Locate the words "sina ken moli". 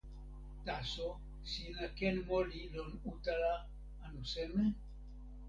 1.51-2.61